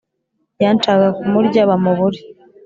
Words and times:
Yashakaga 0.63 1.07
kumurya 1.17 1.61
bamubure 1.69 2.19